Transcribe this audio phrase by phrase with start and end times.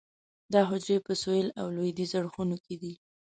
[0.53, 2.93] دا حجرې په سویل او لویدیځ اړخونو کې دي.